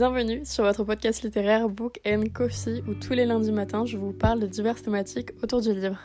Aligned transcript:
Bienvenue 0.00 0.46
sur 0.46 0.64
votre 0.64 0.82
podcast 0.82 1.22
littéraire 1.22 1.68
Book 1.68 2.00
and 2.06 2.24
Coffee 2.32 2.82
où 2.88 2.94
tous 2.94 3.12
les 3.12 3.26
lundis 3.26 3.52
matins 3.52 3.84
je 3.84 3.98
vous 3.98 4.14
parle 4.14 4.40
de 4.40 4.46
diverses 4.46 4.82
thématiques 4.82 5.32
autour 5.42 5.60
du 5.60 5.74
livre. 5.74 5.98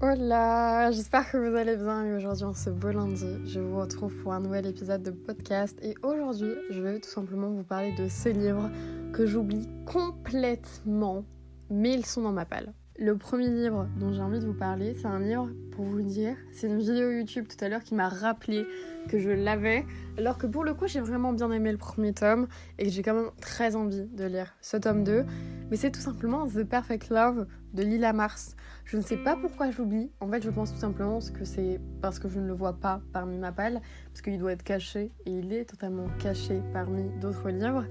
Hola, 0.00 0.92
j'espère 0.92 1.32
que 1.32 1.36
vous 1.36 1.56
allez 1.56 1.76
bien 1.76 2.04
et 2.04 2.14
aujourd'hui 2.14 2.44
en 2.44 2.54
ce 2.54 2.70
beau 2.70 2.92
lundi, 2.92 3.26
je 3.46 3.58
vous 3.58 3.80
retrouve 3.80 4.14
pour 4.22 4.34
un 4.34 4.40
nouvel 4.40 4.66
épisode 4.66 5.02
de 5.02 5.10
podcast 5.10 5.76
et 5.82 5.96
aujourd'hui 6.04 6.52
je 6.70 6.80
vais 6.80 7.00
tout 7.00 7.10
simplement 7.10 7.50
vous 7.50 7.64
parler 7.64 7.92
de 7.98 8.06
ce 8.06 8.28
livre 8.28 8.70
que 9.12 9.26
j'oublie 9.26 9.66
complètement 9.84 11.24
mais 11.70 11.94
ils 11.94 12.06
sont 12.06 12.22
dans 12.22 12.32
ma 12.32 12.44
palle. 12.44 12.72
Le 12.98 13.16
premier 13.16 13.48
livre 13.48 13.88
dont 13.98 14.12
j'ai 14.12 14.20
envie 14.20 14.40
de 14.40 14.44
vous 14.44 14.52
parler, 14.52 14.92
c'est 14.92 15.06
un 15.06 15.20
livre 15.20 15.48
pour 15.70 15.86
vous 15.86 16.02
dire, 16.02 16.36
c'est 16.52 16.66
une 16.66 16.78
vidéo 16.78 17.10
YouTube 17.10 17.46
tout 17.48 17.64
à 17.64 17.68
l'heure 17.70 17.82
qui 17.82 17.94
m'a 17.94 18.10
rappelé 18.10 18.66
que 19.08 19.18
je 19.18 19.30
l'avais, 19.30 19.86
alors 20.18 20.36
que 20.36 20.46
pour 20.46 20.64
le 20.64 20.74
coup 20.74 20.86
j'ai 20.86 21.00
vraiment 21.00 21.32
bien 21.32 21.50
aimé 21.50 21.72
le 21.72 21.78
premier 21.78 22.12
tome 22.12 22.46
et 22.78 22.84
que 22.84 22.90
j'ai 22.90 23.02
quand 23.02 23.14
même 23.14 23.30
très 23.40 23.74
envie 23.74 24.04
de 24.04 24.24
lire 24.26 24.54
ce 24.60 24.76
tome 24.76 25.02
2, 25.04 25.24
mais 25.70 25.76
c'est 25.78 25.90
tout 25.90 26.00
simplement 26.00 26.46
The 26.46 26.62
Perfect 26.64 27.08
Love 27.08 27.46
de 27.72 27.82
Lila 27.82 28.12
Mars. 28.12 28.54
Je 28.84 28.98
ne 28.98 29.02
sais 29.02 29.16
pas 29.16 29.34
pourquoi 29.34 29.70
j'oublie, 29.70 30.10
en 30.20 30.28
fait 30.28 30.42
je 30.42 30.50
pense 30.50 30.74
tout 30.74 30.80
simplement 30.80 31.20
que 31.32 31.46
c'est 31.46 31.80
parce 32.02 32.18
que 32.18 32.28
je 32.28 32.38
ne 32.38 32.46
le 32.46 32.52
vois 32.52 32.74
pas 32.74 33.00
parmi 33.14 33.38
ma 33.38 33.52
palle, 33.52 33.80
parce 34.12 34.20
qu'il 34.20 34.38
doit 34.38 34.52
être 34.52 34.64
caché 34.64 35.10
et 35.24 35.38
il 35.38 35.54
est 35.54 35.64
totalement 35.64 36.08
caché 36.18 36.60
parmi 36.74 37.08
d'autres 37.18 37.48
livres 37.48 37.86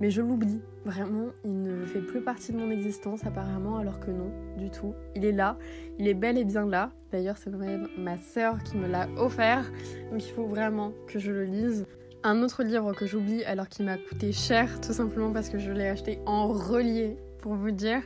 mais 0.00 0.10
je 0.10 0.22
l'oublie. 0.22 0.60
Vraiment, 0.84 1.26
il 1.44 1.62
ne 1.62 1.84
fait 1.84 2.00
plus 2.00 2.20
partie 2.20 2.52
de 2.52 2.58
mon 2.58 2.70
existence 2.70 3.24
apparemment, 3.26 3.78
alors 3.78 3.98
que 3.98 4.10
non, 4.10 4.30
du 4.56 4.70
tout. 4.70 4.94
Il 5.14 5.24
est 5.24 5.32
là, 5.32 5.58
il 5.98 6.06
est 6.06 6.14
bel 6.14 6.38
et 6.38 6.44
bien 6.44 6.66
là. 6.66 6.92
D'ailleurs, 7.10 7.38
c'est 7.38 7.50
même 7.50 7.88
ma 7.98 8.16
sœur 8.16 8.62
qui 8.62 8.76
me 8.76 8.86
l'a 8.86 9.08
offert, 9.16 9.70
donc 10.10 10.24
il 10.24 10.30
faut 10.30 10.46
vraiment 10.46 10.92
que 11.08 11.18
je 11.18 11.32
le 11.32 11.44
lise. 11.44 11.86
Un 12.22 12.42
autre 12.42 12.62
livre 12.62 12.92
que 12.92 13.06
j'oublie 13.06 13.44
alors 13.44 13.68
qu'il 13.68 13.84
m'a 13.84 13.98
coûté 13.98 14.32
cher, 14.32 14.80
tout 14.80 14.92
simplement 14.92 15.32
parce 15.32 15.48
que 15.48 15.58
je 15.58 15.70
l'ai 15.70 15.88
acheté 15.88 16.18
en 16.26 16.48
relié, 16.48 17.16
pour 17.38 17.54
vous 17.54 17.70
dire, 17.70 18.02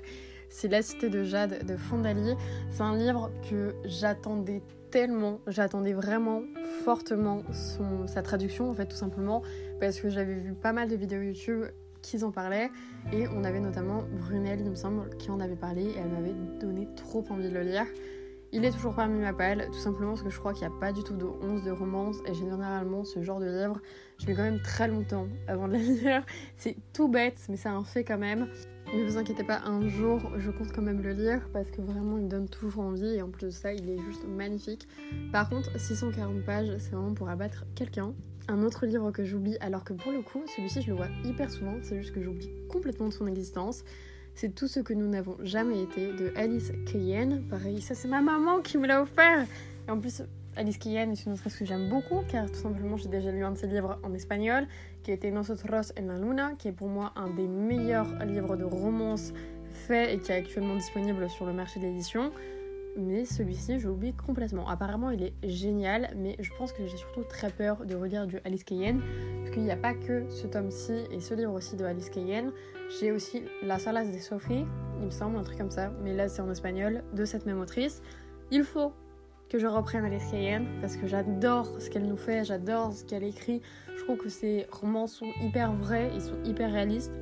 c'est 0.50 0.68
La 0.68 0.82
Cité 0.82 1.08
de 1.08 1.24
Jade 1.24 1.64
de 1.64 1.76
Fondali. 1.76 2.34
C'est 2.70 2.82
un 2.82 2.96
livre 2.96 3.30
que 3.48 3.74
j'attendais 3.84 4.62
tellement, 4.90 5.40
j'attendais 5.46 5.92
vraiment 5.92 6.42
fortement 6.84 7.42
sa 8.06 8.22
traduction 8.22 8.68
en 8.68 8.74
fait 8.74 8.86
tout 8.86 8.96
simplement 8.96 9.42
parce 9.78 10.00
que 10.00 10.10
j'avais 10.10 10.34
vu 10.34 10.52
pas 10.52 10.72
mal 10.72 10.88
de 10.88 10.96
vidéos 10.96 11.22
YouTube 11.22 11.64
qui 12.02 12.22
en 12.24 12.32
parlaient 12.32 12.70
et 13.12 13.28
on 13.28 13.44
avait 13.44 13.60
notamment 13.60 14.02
Brunel 14.18 14.60
il 14.60 14.70
me 14.70 14.74
semble 14.74 15.08
qui 15.18 15.30
en 15.30 15.38
avait 15.38 15.56
parlé 15.56 15.82
et 15.82 15.98
elle 15.98 16.08
m'avait 16.08 16.34
donné 16.58 16.88
trop 16.96 17.24
envie 17.30 17.48
de 17.48 17.54
le 17.54 17.62
lire. 17.62 17.86
Il 18.52 18.64
est 18.64 18.72
toujours 18.72 18.96
parmi 18.96 19.20
ma 19.20 19.32
palle, 19.32 19.68
tout 19.68 19.78
simplement 19.78 20.10
parce 20.10 20.22
que 20.22 20.30
je 20.30 20.38
crois 20.40 20.52
qu'il 20.52 20.66
n'y 20.66 20.74
a 20.74 20.78
pas 20.80 20.92
du 20.92 21.04
tout 21.04 21.14
de 21.14 21.24
11 21.24 21.62
de 21.62 21.70
romance 21.70 22.16
et 22.26 22.34
généralement 22.34 23.04
ce 23.04 23.22
genre 23.22 23.38
de 23.38 23.46
livre, 23.46 23.80
je 24.18 24.26
mets 24.26 24.34
quand 24.34 24.42
même 24.42 24.60
très 24.60 24.88
longtemps 24.88 25.28
avant 25.46 25.68
de 25.68 25.74
la 25.74 25.78
lire. 25.78 26.26
C'est 26.56 26.76
tout 26.92 27.06
bête, 27.06 27.38
mais 27.48 27.56
c'est 27.56 27.68
un 27.68 27.84
fait 27.84 28.02
quand 28.02 28.18
même. 28.18 28.48
Ne 28.92 29.04
vous 29.04 29.18
inquiétez 29.18 29.44
pas, 29.44 29.60
un 29.60 29.86
jour 29.86 30.20
je 30.38 30.50
compte 30.50 30.72
quand 30.72 30.82
même 30.82 31.00
le 31.00 31.12
lire 31.12 31.48
parce 31.52 31.70
que 31.70 31.80
vraiment 31.80 32.18
il 32.18 32.26
donne 32.26 32.48
toujours 32.48 32.82
envie 32.82 33.14
et 33.14 33.22
en 33.22 33.28
plus 33.30 33.46
de 33.46 33.50
ça 33.50 33.72
il 33.72 33.88
est 33.88 33.98
juste 33.98 34.26
magnifique. 34.26 34.88
Par 35.30 35.48
contre, 35.48 35.78
640 35.78 36.44
pages, 36.44 36.72
c'est 36.78 36.90
vraiment 36.90 37.14
pour 37.14 37.28
abattre 37.28 37.66
quelqu'un. 37.76 38.14
Un 38.48 38.64
autre 38.64 38.84
livre 38.84 39.12
que 39.12 39.24
j'oublie, 39.24 39.58
alors 39.60 39.84
que 39.84 39.92
pour 39.92 40.10
le 40.10 40.22
coup, 40.22 40.42
celui-ci 40.56 40.82
je 40.82 40.88
le 40.88 40.96
vois 40.96 41.06
hyper 41.24 41.48
souvent, 41.52 41.76
c'est 41.82 42.02
juste 42.02 42.12
que 42.12 42.20
j'oublie 42.20 42.50
complètement 42.68 43.06
de 43.06 43.12
son 43.12 43.28
existence. 43.28 43.84
C'est 44.40 44.54
Tout 44.54 44.68
ce 44.68 44.80
que 44.80 44.94
nous 44.94 45.06
n'avons 45.06 45.36
jamais 45.42 45.82
été 45.82 46.14
de 46.14 46.32
Alice 46.34 46.72
Cayenne. 46.90 47.42
Pareil, 47.50 47.82
ça 47.82 47.94
c'est 47.94 48.08
ma 48.08 48.22
maman 48.22 48.62
qui 48.62 48.78
me 48.78 48.86
l'a 48.86 49.02
offert. 49.02 49.44
Et 49.86 49.90
en 49.90 50.00
plus, 50.00 50.22
Alice 50.56 50.78
Cayenne 50.78 51.12
est 51.12 51.26
une 51.26 51.32
autrice 51.32 51.54
que 51.54 51.66
j'aime 51.66 51.90
beaucoup 51.90 52.22
car 52.26 52.50
tout 52.50 52.58
simplement 52.58 52.96
j'ai 52.96 53.10
déjà 53.10 53.30
lu 53.30 53.44
un 53.44 53.50
de 53.50 53.58
ses 53.58 53.66
livres 53.66 53.98
en 54.02 54.14
espagnol 54.14 54.66
qui 55.02 55.12
était 55.12 55.30
Nosotros 55.30 55.92
en 56.00 56.06
la 56.06 56.16
Luna, 56.16 56.52
qui 56.58 56.68
est 56.68 56.72
pour 56.72 56.88
moi 56.88 57.12
un 57.16 57.28
des 57.28 57.46
meilleurs 57.46 58.08
livres 58.24 58.56
de 58.56 58.64
romance 58.64 59.34
fait 59.74 60.14
et 60.14 60.18
qui 60.18 60.32
est 60.32 60.36
actuellement 60.36 60.74
disponible 60.74 61.28
sur 61.28 61.44
le 61.44 61.52
marché 61.52 61.78
de 61.78 61.84
l'édition. 61.84 62.32
Mais 63.00 63.24
celui-ci, 63.24 63.78
je 63.78 63.88
l'oublie 63.88 64.12
complètement. 64.12 64.68
Apparemment, 64.68 65.10
il 65.10 65.22
est 65.22 65.32
génial, 65.42 66.10
mais 66.16 66.36
je 66.38 66.50
pense 66.58 66.72
que 66.72 66.86
j'ai 66.86 66.98
surtout 66.98 67.22
très 67.22 67.48
peur 67.50 67.86
de 67.86 67.94
relire 67.94 68.26
du 68.26 68.38
Alice 68.44 68.62
Cayenne, 68.62 69.00
parce 69.38 69.50
qu'il 69.50 69.62
n'y 69.62 69.70
a 69.70 69.76
pas 69.76 69.94
que 69.94 70.28
ce 70.28 70.46
tome-ci 70.46 70.92
et 71.10 71.20
ce 71.20 71.32
livre 71.32 71.54
aussi 71.54 71.76
de 71.76 71.84
Alice 71.84 72.10
Cayenne. 72.10 72.52
J'ai 73.00 73.10
aussi 73.10 73.42
La 73.62 73.78
Salas 73.78 74.04
de 74.04 74.18
Sophie, 74.18 74.66
il 74.98 75.06
me 75.06 75.10
semble, 75.10 75.38
un 75.38 75.42
truc 75.42 75.56
comme 75.56 75.70
ça, 75.70 75.90
mais 76.02 76.14
là 76.14 76.28
c'est 76.28 76.42
en 76.42 76.50
espagnol, 76.50 77.02
de 77.14 77.24
cette 77.24 77.46
même 77.46 77.58
autrice. 77.58 78.02
Il 78.50 78.64
faut 78.64 78.92
que 79.48 79.58
je 79.58 79.66
reprenne 79.66 80.04
Alice 80.04 80.30
Cayenne 80.30 80.66
parce 80.82 80.96
que 80.96 81.06
j'adore 81.06 81.80
ce 81.80 81.88
qu'elle 81.88 82.06
nous 82.06 82.18
fait, 82.18 82.44
j'adore 82.44 82.92
ce 82.92 83.04
qu'elle 83.04 83.24
écrit. 83.24 83.62
Je 83.96 84.04
trouve 84.04 84.18
que 84.18 84.28
ses 84.28 84.66
romans 84.70 85.06
sont 85.06 85.30
hyper 85.40 85.72
vrais, 85.72 86.10
ils 86.14 86.20
sont 86.20 86.42
hyper 86.44 86.70
réalistes. 86.70 87.12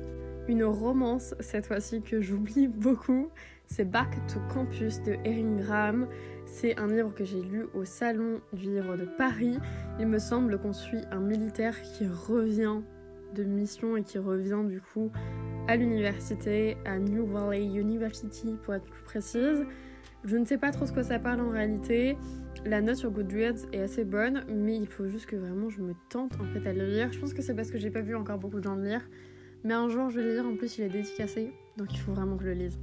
Une 0.47 0.63
romance, 0.63 1.35
cette 1.39 1.67
fois-ci, 1.67 2.01
que 2.01 2.21
j'oublie 2.21 2.67
beaucoup, 2.67 3.29
c'est 3.69 3.85
Back 3.85 4.17
to 4.27 4.39
Campus 4.51 5.01
de 5.03 5.13
Erin 5.23 5.57
Graham. 5.57 6.07
C'est 6.45 6.77
un 6.79 6.87
livre 6.87 7.13
que 7.13 7.23
j'ai 7.23 7.41
lu 7.41 7.67
au 7.75 7.85
Salon 7.85 8.41
du 8.51 8.71
Livre 8.71 8.97
de 8.97 9.05
Paris. 9.05 9.57
Il 9.99 10.07
me 10.07 10.17
semble 10.17 10.59
qu'on 10.59 10.73
suit 10.73 11.01
un 11.11 11.19
militaire 11.19 11.79
qui 11.81 12.07
revient 12.07 12.81
de 13.35 13.43
mission 13.43 13.95
et 13.95 14.03
qui 14.03 14.17
revient 14.17 14.63
du 14.67 14.81
coup 14.81 15.11
à 15.67 15.75
l'université, 15.75 16.77
à 16.83 16.97
New 16.97 17.27
Valley 17.27 17.63
University 17.65 18.55
pour 18.63 18.73
être 18.73 18.85
plus 18.85 19.03
précise. 19.03 19.63
Je 20.25 20.35
ne 20.35 20.45
sais 20.45 20.57
pas 20.57 20.71
trop 20.71 20.87
ce 20.87 20.91
que 20.91 21.03
ça 21.03 21.19
parle 21.19 21.41
en 21.41 21.51
réalité. 21.51 22.17
La 22.65 22.81
note 22.81 22.95
sur 22.95 23.11
Goodreads 23.11 23.67
est 23.71 23.81
assez 23.81 24.03
bonne, 24.03 24.43
mais 24.49 24.75
il 24.75 24.87
faut 24.87 25.07
juste 25.07 25.27
que 25.27 25.35
vraiment 25.35 25.69
je 25.69 25.81
me 25.81 25.93
tente 26.09 26.33
en 26.41 26.45
fait 26.45 26.67
à 26.67 26.73
le 26.73 26.87
lire. 26.87 27.13
Je 27.13 27.19
pense 27.19 27.33
que 27.33 27.43
c'est 27.43 27.53
parce 27.53 27.69
que 27.69 27.77
j'ai 27.77 27.91
pas 27.91 28.01
vu 28.01 28.15
encore 28.15 28.39
beaucoup 28.39 28.57
de 28.57 28.63
gens 28.63 28.75
le 28.75 28.83
lire. 28.83 29.07
Mais 29.63 29.75
un 29.75 29.87
jour 29.89 30.09
je 30.09 30.19
vais 30.19 30.25
le 30.25 30.33
lire, 30.33 30.45
en 30.47 30.55
plus 30.55 30.79
il 30.79 30.85
est 30.85 30.89
dédicacé, 30.89 31.53
donc 31.77 31.93
il 31.93 31.99
faut 31.99 32.13
vraiment 32.13 32.35
que 32.35 32.43
je 32.43 32.49
le 32.49 32.55
lise. 32.55 32.79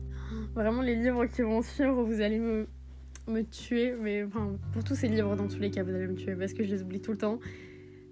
Vraiment 0.55 0.83
les 0.83 0.97
livres 0.97 1.27
qui 1.27 1.43
vont 1.43 1.63
suivre, 1.63 2.03
vous 2.03 2.21
allez 2.21 2.39
me, 2.39 2.67
tuer, 3.51 3.95
mais 4.01 4.25
pour 4.73 4.85
tous 4.85 4.95
ces 4.95 5.09
livres 5.09 5.37
dans 5.37 5.49
tous 5.49 5.59
les 5.59 5.71
cas 5.71 5.83
vous 5.83 5.95
allez 5.95 6.07
me 6.07 6.15
tuer 6.15 6.37
parce 6.37 6.53
que 6.53 6.63
je 6.63 6.71
les 6.71 6.83
oublie 6.83 7.01
tout 7.01 7.13
le 7.13 7.19
temps. 7.19 7.41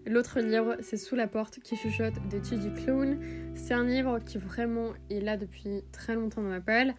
L'autre 0.06 0.40
livre, 0.40 0.76
c'est 0.80 0.98
Sous 0.98 1.16
la 1.16 1.26
porte 1.26 1.60
qui 1.60 1.76
chuchote 1.76 2.14
de 2.30 2.38
T.J. 2.38 2.74
Clown. 2.82 3.18
C'est 3.54 3.72
un 3.72 3.84
livre 3.84 4.18
qui 4.18 4.36
vraiment 4.36 4.92
est 5.08 5.20
là 5.20 5.38
depuis 5.38 5.82
très 5.92 6.14
longtemps 6.14 6.42
dans 6.42 6.50
ma 6.50 6.60
pelle 6.60 6.94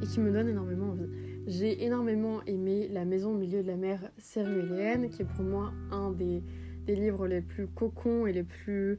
et 0.00 0.06
qui 0.06 0.20
me 0.20 0.30
donne 0.30 0.48
énormément 0.48 0.90
envie. 0.90 1.08
J'ai 1.48 1.84
énormément 1.84 2.40
aimé 2.46 2.88
La 2.92 3.04
maison 3.04 3.30
au 3.30 3.38
milieu 3.38 3.62
de 3.62 3.66
la 3.68 3.76
mer 3.76 4.00
Léenne, 4.36 5.08
qui 5.08 5.22
est 5.22 5.24
pour 5.24 5.44
moi 5.44 5.72
un 5.90 6.10
des, 6.12 6.42
livres 6.86 7.26
les 7.26 7.40
plus 7.40 7.66
cocons 7.66 8.26
et 8.26 8.32
les 8.32 8.44
plus, 8.44 8.98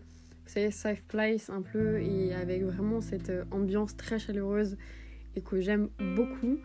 savez, 0.50 0.72
safe 0.72 1.06
place 1.08 1.50
un 1.50 1.62
peu, 1.62 2.02
et 2.02 2.34
avec 2.34 2.64
vraiment 2.64 3.02
cette 3.02 3.32
ambiance 3.52 3.96
très 3.96 4.20
chaleureuse 4.20 4.78
et 5.36 5.42
que 5.42 5.60
j'aime 5.60 5.90
beaucoup. 6.16 6.58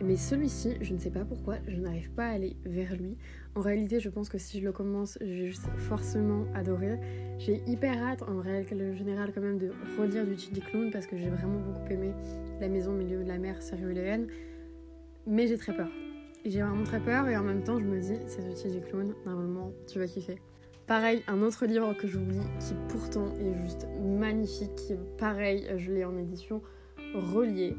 Mais 0.00 0.16
celui-ci, 0.16 0.76
je 0.80 0.94
ne 0.94 0.98
sais 0.98 1.10
pas 1.10 1.24
pourquoi, 1.24 1.56
je 1.66 1.76
n'arrive 1.76 2.10
pas 2.12 2.26
à 2.26 2.30
aller 2.30 2.56
vers 2.64 2.94
lui. 2.94 3.16
En 3.56 3.60
réalité, 3.60 3.98
je 3.98 4.08
pense 4.08 4.28
que 4.28 4.38
si 4.38 4.60
je 4.60 4.64
le 4.64 4.70
commence, 4.70 5.18
je 5.20 5.26
vais 5.26 5.46
juste 5.46 5.68
forcément 5.76 6.46
adorer. 6.54 7.00
J'ai 7.38 7.60
hyper 7.66 8.00
hâte, 8.00 8.22
en 8.22 8.40
réalité 8.40 8.76
général, 8.94 9.32
quand 9.34 9.40
même, 9.40 9.58
de 9.58 9.72
relire 9.98 10.24
du 10.24 10.38
Chili 10.38 10.60
Clown 10.60 10.92
parce 10.92 11.08
que 11.08 11.16
j'ai 11.16 11.30
vraiment 11.30 11.58
beaucoup 11.58 11.92
aimé 11.92 12.12
La 12.60 12.68
maison 12.68 12.92
au 12.92 12.96
milieu 12.96 13.24
de 13.24 13.28
la 13.28 13.38
mer 13.38 13.58
léenne 13.82 14.28
Mais 15.26 15.48
j'ai 15.48 15.58
très 15.58 15.74
peur. 15.74 15.88
J'ai 16.44 16.62
vraiment 16.62 16.84
très 16.84 17.00
peur 17.00 17.26
et 17.26 17.36
en 17.36 17.42
même 17.42 17.64
temps, 17.64 17.80
je 17.80 17.84
me 17.84 18.00
dis, 18.00 18.20
c'est 18.28 18.48
du 18.48 18.54
Chili 18.54 18.80
Clown, 18.80 19.12
normalement, 19.26 19.72
tu 19.88 19.98
vas 19.98 20.06
kiffer. 20.06 20.38
Pareil, 20.88 21.22
un 21.28 21.42
autre 21.42 21.66
livre 21.66 21.92
que 21.92 22.08
j'oublie 22.08 22.40
qui 22.60 22.74
pourtant 22.88 23.32
est 23.34 23.54
juste 23.62 23.86
magnifique. 24.00 24.94
Pareil, 25.18 25.66
je 25.76 25.92
l'ai 25.92 26.04
en 26.04 26.16
édition 26.16 26.62
reliée 27.14 27.76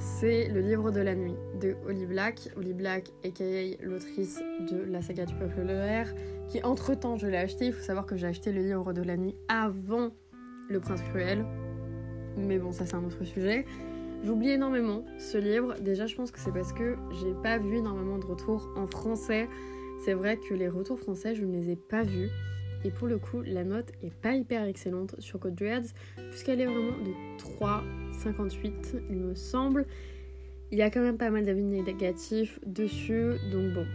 c'est 0.00 0.48
Le 0.48 0.60
livre 0.60 0.90
de 0.90 1.00
la 1.00 1.14
nuit 1.14 1.36
de 1.60 1.76
Holly 1.86 2.06
Black. 2.06 2.48
Holly 2.56 2.72
Black, 2.72 3.12
aka 3.22 3.76
l'autrice 3.82 4.42
de 4.70 4.82
la 4.90 5.02
saga 5.02 5.26
du 5.26 5.34
peuple 5.34 5.60
de 5.60 5.72
l'air, 5.72 6.14
qui 6.48 6.62
entre 6.62 6.94
temps 6.94 7.16
je 7.16 7.26
l'ai 7.26 7.36
acheté. 7.36 7.66
Il 7.66 7.72
faut 7.72 7.82
savoir 7.82 8.06
que 8.06 8.16
j'ai 8.16 8.26
acheté 8.26 8.50
le 8.50 8.62
livre 8.62 8.94
de 8.94 9.02
la 9.02 9.18
nuit 9.18 9.34
avant 9.48 10.10
Le 10.70 10.80
Prince 10.80 11.02
Cruel. 11.02 11.44
Mais 12.38 12.58
bon, 12.58 12.72
ça 12.72 12.86
c'est 12.86 12.94
un 12.94 13.04
autre 13.04 13.24
sujet. 13.24 13.66
J'oublie 14.24 14.50
énormément 14.50 15.04
ce 15.18 15.36
livre. 15.36 15.74
Déjà, 15.80 16.06
je 16.06 16.14
pense 16.14 16.30
que 16.30 16.38
c'est 16.38 16.52
parce 16.52 16.72
que 16.72 16.96
j'ai 17.20 17.34
pas 17.42 17.58
vu 17.58 17.76
énormément 17.76 18.18
de 18.18 18.24
retours 18.24 18.70
en 18.76 18.86
français. 18.86 19.48
C'est 20.04 20.14
vrai 20.14 20.38
que 20.38 20.54
les 20.54 20.68
retours 20.68 20.98
français, 20.98 21.34
je 21.34 21.44
ne 21.44 21.52
les 21.52 21.70
ai 21.70 21.76
pas 21.76 22.02
vus. 22.02 22.30
Et 22.84 22.90
pour 22.90 23.06
le 23.06 23.18
coup, 23.18 23.42
la 23.42 23.64
note 23.64 23.92
est 24.02 24.12
pas 24.12 24.34
hyper 24.34 24.64
excellente 24.64 25.14
sur 25.18 25.38
Dreads, 25.40 25.92
puisqu'elle 26.30 26.62
est 26.62 26.66
vraiment 26.66 26.96
de 27.04 27.12
3,58 27.38 29.02
il 29.10 29.16
me 29.16 29.34
semble. 29.34 29.84
Il 30.70 30.78
y 30.78 30.82
a 30.82 30.90
quand 30.90 31.02
même 31.02 31.18
pas 31.18 31.30
mal 31.30 31.44
d'avis 31.44 31.64
négatifs 31.64 32.58
dessus, 32.64 33.32
donc 33.52 33.74
bon, 33.74 33.86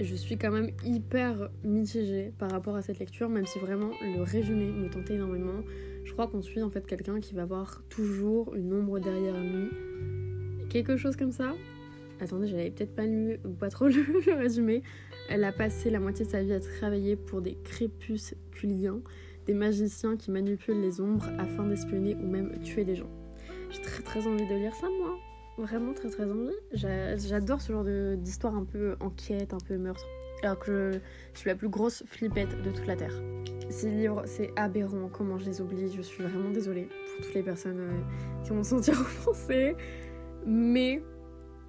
je 0.00 0.14
suis 0.14 0.36
quand 0.36 0.50
même 0.50 0.70
hyper 0.84 1.48
mitigée 1.62 2.32
par 2.38 2.50
rapport 2.50 2.76
à 2.76 2.82
cette 2.82 2.98
lecture, 2.98 3.28
même 3.28 3.46
si 3.46 3.58
vraiment 3.58 3.92
le 4.02 4.22
résumé 4.22 4.66
me 4.66 4.90
tentait 4.90 5.14
énormément. 5.14 5.62
Je 6.04 6.12
crois 6.12 6.26
qu'on 6.26 6.42
suit 6.42 6.62
en 6.62 6.68
fait 6.68 6.86
quelqu'un 6.86 7.20
qui 7.20 7.34
va 7.34 7.46
voir 7.46 7.82
toujours 7.88 8.54
une 8.54 8.74
ombre 8.74 8.98
derrière 8.98 9.40
lui. 9.40 9.70
Quelque 10.68 10.96
chose 10.96 11.16
comme 11.16 11.32
ça? 11.32 11.54
Attendez, 12.20 12.48
j'avais 12.48 12.70
peut-être 12.70 12.94
pas 12.94 13.06
lu 13.06 13.38
ou 13.44 13.50
pas 13.50 13.70
trop 13.70 13.86
lu 13.86 14.04
le 14.26 14.34
résumé. 14.34 14.82
Elle 15.28 15.44
a 15.44 15.52
passé 15.52 15.90
la 15.90 16.00
moitié 16.00 16.24
de 16.24 16.30
sa 16.30 16.42
vie 16.42 16.52
à 16.52 16.60
travailler 16.60 17.16
pour 17.16 17.40
des 17.40 17.56
crépusculiens, 17.64 19.00
des 19.46 19.54
magiciens 19.54 20.16
qui 20.16 20.30
manipulent 20.30 20.80
les 20.80 21.00
ombres 21.00 21.28
afin 21.38 21.64
d'espionner 21.64 22.14
ou 22.14 22.26
même 22.26 22.58
tuer 22.62 22.84
des 22.84 22.94
gens. 22.94 23.10
J'ai 23.70 23.80
très 23.82 24.02
très 24.02 24.26
envie 24.26 24.46
de 24.46 24.54
lire 24.54 24.74
ça 24.74 24.86
moi. 24.88 25.18
Vraiment 25.56 25.92
très 25.94 26.08
très 26.08 26.24
envie. 26.24 26.54
J'adore 26.72 27.60
ce 27.60 27.72
genre 27.72 27.84
d'histoire 28.16 28.54
un 28.54 28.64
peu 28.64 28.96
enquête, 29.00 29.54
un 29.54 29.58
peu 29.58 29.76
meurtre. 29.76 30.04
Alors 30.42 30.58
que 30.58 31.00
je, 31.32 31.38
suis 31.38 31.48
la 31.48 31.56
plus 31.56 31.68
grosse 31.68 32.02
flippette 32.06 32.60
de 32.62 32.70
toute 32.70 32.86
la 32.86 32.96
Terre. 32.96 33.14
Ces 33.70 33.90
livres, 33.90 34.22
c'est 34.26 34.50
aberrant 34.56 35.08
comment 35.10 35.38
je 35.38 35.46
les 35.46 35.60
oublie. 35.60 35.90
Je 35.90 36.02
suis 36.02 36.22
vraiment 36.22 36.50
désolée 36.50 36.88
pour 37.16 37.24
toutes 37.24 37.34
les 37.34 37.42
personnes 37.42 37.80
euh, 37.80 38.42
qui 38.42 38.50
vont 38.50 38.62
se 38.62 38.70
sentir 38.70 39.00
offensées. 39.00 39.74
Mais 40.44 41.02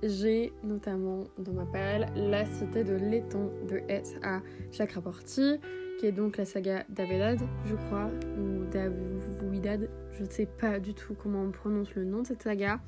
j'ai 0.04 0.54
notamment 0.64 1.26
dans 1.38 1.54
ma 1.54 1.66
palle 1.66 2.08
La 2.16 2.46
Cité 2.46 2.84
de 2.84 2.94
l'étang 2.96 3.50
de 3.68 3.82
S.A. 3.88 4.42
Chakraporti, 4.72 5.60
qui 6.00 6.08
est 6.08 6.12
donc 6.12 6.38
la 6.38 6.46
saga 6.46 6.84
d'Avedad, 6.90 7.40
je 7.66 7.76
crois, 7.76 8.10
ou 8.38 8.66
d'Avuidad, 8.72 9.90
je 10.12 10.24
ne 10.24 10.30
sais 10.30 10.46
pas 10.46 10.80
du 10.80 10.94
tout 10.94 11.16
comment 11.16 11.42
on 11.44 11.52
prononce 11.52 11.94
le 11.96 12.06
nom 12.06 12.22
de 12.22 12.28
cette 12.28 12.44
saga, 12.44 12.80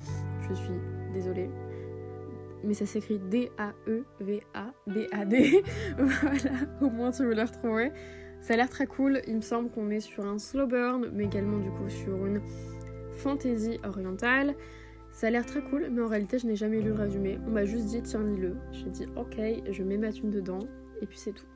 je 0.49 0.53
suis 0.53 0.73
désolée. 1.13 1.49
Mais 2.63 2.73
ça 2.73 2.85
s'écrit 2.85 3.19
D-A-E-V-A-D-A-D. 3.19 3.63
voilà, 5.97 6.51
au 6.81 6.89
moins 6.89 7.11
tu 7.11 7.23
veux 7.23 7.35
le 7.35 7.43
retrouver. 7.43 7.91
Ça 8.41 8.53
a 8.53 8.57
l'air 8.57 8.69
très 8.69 8.87
cool. 8.87 9.21
Il 9.27 9.35
me 9.37 9.41
semble 9.41 9.69
qu'on 9.69 9.89
est 9.89 9.99
sur 9.99 10.25
un 10.25 10.39
slow 10.39 10.67
burn, 10.67 11.09
mais 11.13 11.25
également 11.25 11.59
du 11.59 11.69
coup 11.69 11.89
sur 11.89 12.25
une 12.25 12.41
fantaisie 13.13 13.79
orientale. 13.83 14.55
Ça 15.17 15.25
a 15.25 15.29
l'air 15.31 15.47
très 15.47 15.63
cool, 15.63 15.87
mais 15.91 16.03
en 16.03 16.07
réalité, 16.07 16.37
je 16.37 16.45
n'ai 16.45 16.55
jamais 16.55 16.79
lu 16.79 16.89
le 16.89 16.93
résumé. 16.93 17.39
On 17.47 17.49
m'a 17.49 17.65
juste 17.65 17.87
dit, 17.87 18.03
tiens, 18.03 18.21
lis-le. 18.21 18.55
J'ai 18.71 18.91
dit, 18.91 19.07
ok, 19.15 19.41
je 19.67 19.81
mets 19.81 19.97
ma 19.97 20.11
thune 20.11 20.29
dedans, 20.29 20.59
et 21.01 21.07
puis 21.07 21.17
c'est 21.17 21.31
tout. 21.31 21.47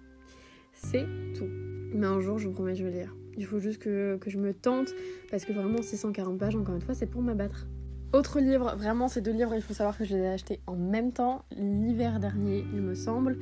C'est 0.73 1.05
tout. 1.37 1.45
Mais 1.93 2.07
un 2.07 2.19
jour, 2.21 2.39
je 2.39 2.47
vous 2.47 2.55
promets, 2.55 2.73
je 2.73 2.83
vais 2.83 2.89
lire. 2.89 3.15
Il 3.37 3.45
faut 3.45 3.59
juste 3.59 3.77
que, 3.77 4.17
je 4.25 4.39
me 4.39 4.55
tente, 4.55 4.95
parce 5.29 5.45
que 5.45 5.53
vraiment, 5.53 5.79
640 5.79 6.39
pages, 6.39 6.55
encore 6.55 6.73
une 6.73 6.81
fois, 6.81 6.95
c'est 6.95 7.05
pour 7.05 7.21
m'abattre. 7.21 7.67
Autre 8.13 8.39
livre, 8.39 8.75
vraiment, 8.77 9.07
ces 9.07 9.21
deux 9.21 9.31
livres, 9.31 9.53
il 9.53 9.61
faut 9.61 9.75
savoir 9.75 9.95
que 9.95 10.05
je 10.05 10.15
les 10.15 10.23
ai 10.23 10.29
achetés 10.29 10.59
en 10.65 10.75
même 10.75 11.11
temps, 11.11 11.45
l'hiver 11.55 12.19
dernier, 12.19 12.65
il 12.73 12.81
me 12.81 12.95
semble. 12.95 13.37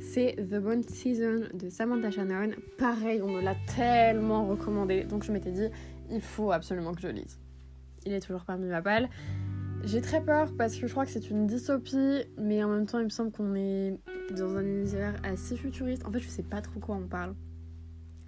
C'est 0.00 0.34
The 0.50 0.58
Bone 0.60 0.82
Season 0.82 1.42
de 1.54 1.68
Samantha 1.68 2.10
Shannon. 2.10 2.54
Pareil, 2.76 3.22
on 3.22 3.30
me 3.30 3.40
l'a 3.40 3.54
tellement 3.76 4.48
recommandé, 4.48 5.04
donc 5.04 5.22
je 5.22 5.30
m'étais 5.30 5.52
dit, 5.52 5.68
il 6.10 6.22
faut 6.22 6.50
absolument 6.50 6.92
que 6.92 7.02
je 7.02 7.06
lise. 7.06 7.38
Il 8.04 8.12
est 8.12 8.20
toujours 8.20 8.44
parmi 8.44 8.66
ma 8.66 8.82
palle. 8.82 9.08
J'ai 9.84 10.02
très 10.02 10.22
peur 10.22 10.54
parce 10.56 10.76
que 10.76 10.86
je 10.86 10.92
crois 10.92 11.06
que 11.06 11.10
c'est 11.10 11.30
une 11.30 11.46
dystopie, 11.46 12.24
mais 12.38 12.62
en 12.62 12.68
même 12.68 12.86
temps, 12.86 12.98
il 12.98 13.04
me 13.04 13.10
semble 13.10 13.32
qu'on 13.32 13.54
est 13.54 13.98
dans 14.36 14.56
un 14.56 14.64
univers 14.64 15.14
assez 15.24 15.56
futuriste. 15.56 16.04
En 16.06 16.12
fait, 16.12 16.20
je 16.20 16.28
sais 16.28 16.42
pas 16.42 16.60
trop 16.60 16.78
quoi 16.78 16.96
on 16.96 17.08
parle, 17.08 17.34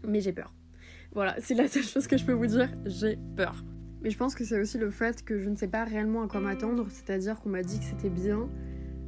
mais 0.07 0.21
j'ai 0.21 0.33
peur. 0.33 0.55
Voilà, 1.13 1.37
c'est 1.41 1.55
la 1.55 1.69
seule 1.69 1.83
chose 1.83 2.07
que 2.07 2.17
je 2.17 2.25
peux 2.25 2.33
vous 2.33 2.47
dire, 2.47 2.71
j'ai 2.87 3.19
peur. 3.37 3.65
Mais 4.03 4.11
je 4.11 4.17
pense 4.17 4.35
que 4.35 4.45
c'est 4.45 4.59
aussi 4.59 4.79
le 4.79 4.91
fait 4.91 5.23
que 5.25 5.39
je 5.39 5.51
ne 5.51 5.57
sais 5.57 5.69
pas 5.69 5.85
réellement 5.85 6.23
à 6.23 6.29
quoi 6.29 6.41
m'attendre, 6.41 6.87
c'est-à-dire 6.89 7.39
qu'on 7.41 7.51
m'a 7.51 7.63
dit 7.63 7.79
que 7.79 7.85
c'était 7.85 8.11
bien, 8.11 8.49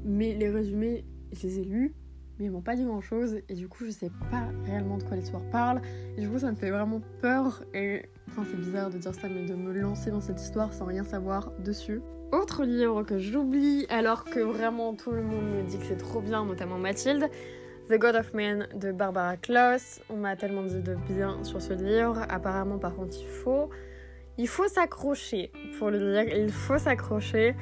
mais 0.05 0.35
les 0.35 0.51
résumés, 0.51 1.07
je 1.33 1.47
les 1.47 1.61
ai 1.61 1.65
lus, 1.65 1.95
mais 2.39 2.47
ils 2.47 2.51
m'ont 2.51 2.61
pas 2.61 2.77
dit 2.77 2.85
grand 2.85 3.01
chose, 3.01 3.39
et 3.49 3.55
du 3.55 3.69
coup, 3.69 3.85
je 3.85 3.91
sais 3.91 4.11
pas 4.31 4.49
réellement 4.67 4.99
de 4.99 5.05
quoi 5.05 5.17
l'histoire 5.17 5.43
parle, 5.51 5.81
et 6.17 6.21
du 6.21 6.29
coup, 6.29 6.39
ça 6.39 6.51
me 6.51 6.57
fait 6.57 6.71
vraiment 6.71 7.01
peur, 7.21 7.65
et 7.75 8.03
enfin, 8.29 8.45
c'est 8.51 8.57
bizarre 8.57 8.91
de 8.91 8.99
dire 8.99 9.15
ça, 9.15 9.29
mais 9.29 9.47
de 9.47 9.55
me 9.55 9.73
lancer 9.73 10.11
dans 10.11 10.21
cette 10.21 10.41
histoire 10.41 10.73
sans 10.73 10.87
rien 10.87 11.05
savoir 11.05 11.53
dessus. 11.61 12.01
Autre 12.33 12.65
livre 12.65 13.05
que 13.05 13.19
j'oublie 13.19 13.87
alors 13.91 14.25
que 14.25 14.41
vraiment 14.41 14.95
tout 14.95 15.13
le 15.13 15.23
monde 15.23 15.45
me 15.45 15.63
dit 15.63 15.79
que 15.79 15.85
c'est 15.85 15.97
trop 15.97 16.21
bien, 16.21 16.45
notamment 16.45 16.79
Mathilde. 16.79 17.29
The 17.91 17.99
God 17.99 18.17
of 18.17 18.33
Man 18.33 18.67
de 18.75 18.93
Barbara 18.93 19.37
Kloss. 19.37 20.01
On 20.09 20.17
m'a 20.17 20.37
tellement 20.37 20.63
dit 20.63 20.81
de 20.81 20.97
bien 21.07 21.45
sur 21.45 21.61
ce 21.61 21.75
livre. 21.75 22.25
Apparemment, 22.31 22.79
par 22.79 22.97
contre, 22.97 23.15
il 23.21 23.27
faut, 23.27 23.69
il 24.39 24.49
faut 24.49 24.67
s'accrocher 24.69 25.53
pour 25.79 25.91
le 25.91 25.99
lire. 25.99 26.35
Il 26.35 26.51
faut 26.51 26.79
s'accrocher. 26.79 27.55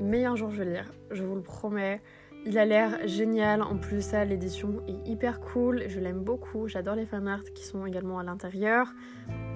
Mais 0.00 0.24
un 0.24 0.36
jour, 0.36 0.52
je 0.52 0.62
vais 0.62 0.70
lire. 0.70 0.92
Je 1.10 1.24
vous 1.24 1.34
le 1.34 1.42
promets. 1.42 2.00
Il 2.44 2.58
a 2.58 2.64
l'air 2.64 3.06
génial. 3.06 3.62
En 3.62 3.76
plus, 3.76 4.02
ça, 4.02 4.24
l'édition 4.24 4.82
est 4.88 5.08
hyper 5.08 5.40
cool. 5.40 5.84
Je 5.86 6.00
l'aime 6.00 6.20
beaucoup. 6.20 6.66
J'adore 6.66 6.96
les 6.96 7.06
fanarts 7.06 7.44
qui 7.54 7.64
sont 7.64 7.86
également 7.86 8.18
à 8.18 8.24
l'intérieur. 8.24 8.92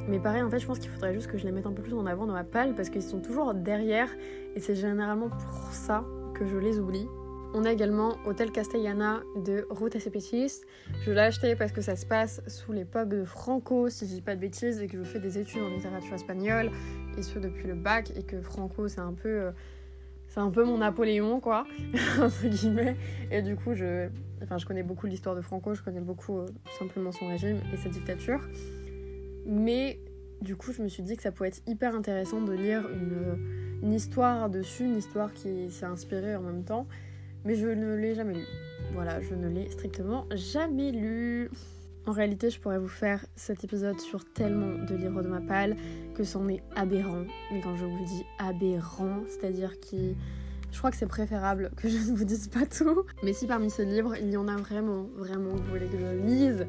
Mais 0.09 0.21
pareil, 0.21 0.43
en 0.43 0.51
fait, 0.51 0.61
je 0.61 0.67
pense 0.67 0.79
qu'il 0.79 0.91
faudrait 0.91 1.13
juste 1.13 1.27
que 1.27 1.37
je 1.37 1.45
les 1.45 1.53
mette 1.53 1.67
un 1.67 1.73
peu 1.73 1.83
plus 1.83 1.95
en 1.95 2.07
avant 2.07 2.27
dans 2.27 2.33
ma 2.33 2.45
palle 2.45 2.77
parce 2.77 2.91
qu'ils 2.91 3.03
sont 3.03 3.21
toujours 3.21 3.55
derrière 3.55 4.09
et 4.55 4.61
c'est 4.61 4.77
généralement 4.77 5.29
pour 5.29 5.73
ça 5.73 6.05
que 6.35 6.47
je 6.47 6.57
les 6.57 6.79
oublie. 6.79 7.09
On 7.55 7.65
a 7.65 7.73
également 7.73 8.19
Hôtel 8.25 8.53
Castellana 8.53 9.23
de 9.35 9.67
Ruth 9.71 9.97
Acepétis. 9.97 10.61
Je 11.05 11.11
l'ai 11.11 11.21
acheté 11.21 11.57
parce 11.57 11.73
que 11.73 11.81
ça 11.81 11.97
se 11.97 12.07
passe 12.07 12.41
sous 12.47 12.73
l'époque 12.73 13.09
de 13.09 13.25
Franco, 13.25 13.89
si 13.89 14.07
je 14.07 14.15
dis 14.15 14.21
pas 14.21 14.37
de 14.37 14.41
bêtises, 14.41 14.81
et 14.83 14.87
que 14.87 14.99
je 14.99 15.05
fais 15.05 15.21
des 15.21 15.39
études 15.39 15.63
en 15.63 15.69
littérature 15.69 16.15
espagnole, 16.15 16.71
et 17.17 17.23
ce 17.23 17.39
depuis 17.39 17.67
le 17.67 17.75
bac, 17.75 18.13
et 18.15 18.25
que 18.25 18.41
Franco 18.43 18.89
c'est 18.89 19.01
un 19.01 19.15
peu. 19.15 19.51
Euh, 20.37 20.41
c'est 20.41 20.41
un 20.41 20.51
peu 20.51 20.65
mon 20.65 20.79
Napoléon, 20.79 21.41
quoi, 21.41 21.67
entre 22.21 22.47
guillemets. 22.47 22.97
Et 23.31 23.43
du 23.43 23.57
coup, 23.57 23.75
je, 23.75 24.09
enfin, 24.43 24.59
je 24.59 24.67
connais 24.67 24.83
beaucoup 24.83 25.07
l'histoire 25.07 25.35
de 25.35 25.41
Franco, 25.41 25.75
je 25.75 25.83
connais 25.83 26.01
beaucoup 26.01 26.39
euh, 26.39 26.47
simplement 26.79 27.13
son 27.13 27.29
régime 27.29 27.59
et 27.73 27.77
sa 27.77 27.89
dictature. 27.89 28.41
Mais 29.47 30.01
du 30.41 30.57
coup, 30.57 30.73
je 30.73 30.83
me 30.83 30.89
suis 30.89 31.03
dit 31.03 31.17
que 31.17 31.23
ça 31.23 31.33
pouvait 31.33 31.49
être 31.49 31.63
hyper 31.67 31.95
intéressant 31.95 32.41
de 32.41 32.53
lire 32.53 32.85
une, 33.83 33.93
histoire 33.93 34.51
dessus, 34.51 34.85
une 34.85 34.97
histoire 34.97 35.33
qui 35.33 35.71
s'est 35.71 35.87
inspirée 35.87 36.37
en 36.37 36.43
même 36.43 36.65
temps. 36.65 36.87
Mais 37.45 37.55
je 37.55 37.69
ne 37.69 37.95
l'ai 37.95 38.15
jamais 38.15 38.35
lu. 38.35 38.45
Voilà, 38.93 39.21
je 39.21 39.35
ne 39.35 39.49
l'ai 39.49 39.71
strictement 39.71 40.27
jamais 40.35 40.91
lu. 40.91 41.51
En 42.07 42.13
réalité, 42.13 42.51
je 42.51 42.61
pourrais 42.61 42.79
vous 42.79 42.89
faire 42.89 43.25
cet 43.35 43.65
épisode 43.65 44.01
sur 44.01 44.25
tellement 44.25 44.85
de 44.85 44.95
livres 44.95 45.23
de 45.23 45.29
ma 45.29 45.41
palle 45.41 45.77
que 46.15 46.23
c'en 46.25 46.49
est 46.49 46.63
aberrant. 46.75 47.25
Mais 47.53 47.61
quand 47.61 47.77
je 47.77 47.85
vous 47.85 48.05
dis 48.05 48.25
aberrant, 48.39 49.23
c'est-à-dire 49.29 49.81
qui. 49.81 50.17
Je 50.73 50.79
crois 50.79 50.91
que 50.91 50.97
c'est 50.97 51.07
préférable 51.07 51.71
que 51.77 51.89
je 51.89 51.97
ne 52.11 52.17
vous 52.17 52.25
dise 52.25 52.49
pas 52.49 52.67
tout. 52.67 53.05
Mais 53.23 53.33
si 53.33 53.47
parmi 53.47 53.71
ces 53.71 53.85
livres, 53.85 54.15
il 54.21 54.31
y 54.31 54.37
en 54.37 54.47
a 54.47 54.57
vraiment, 54.57 55.07
vraiment 55.17 55.53
que 55.55 55.63
vous 55.63 55.71
voulez 55.71 55.87
que 55.87 55.99
je 55.99 56.27
lise, 56.27 56.67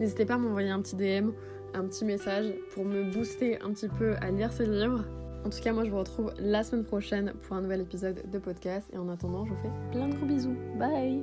n'hésitez 0.00 0.24
pas 0.24 0.34
à 0.34 0.38
m'envoyer 0.38 0.70
un 0.70 0.80
petit 0.80 0.96
DM 0.96 1.30
un 1.74 1.84
petit 1.84 2.04
message 2.04 2.54
pour 2.72 2.84
me 2.84 3.02
booster 3.12 3.60
un 3.60 3.72
petit 3.72 3.88
peu 3.88 4.14
à 4.20 4.30
lire 4.30 4.52
ces 4.52 4.66
livres. 4.66 5.04
En 5.44 5.50
tout 5.50 5.60
cas, 5.60 5.72
moi 5.72 5.84
je 5.84 5.90
vous 5.90 5.98
retrouve 5.98 6.32
la 6.38 6.62
semaine 6.62 6.84
prochaine 6.84 7.34
pour 7.42 7.56
un 7.56 7.60
nouvel 7.60 7.82
épisode 7.82 8.22
de 8.30 8.38
podcast. 8.38 8.88
Et 8.92 8.98
en 8.98 9.08
attendant, 9.08 9.44
je 9.44 9.52
vous 9.52 9.62
fais 9.62 9.70
plein 9.92 10.08
de 10.08 10.14
gros 10.14 10.26
bisous. 10.26 10.56
Bye 10.78 11.22